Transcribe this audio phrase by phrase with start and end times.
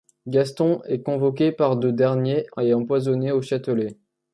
[0.25, 3.99] Gaston est convoqué par de dernier est emprisonné au Châtelet.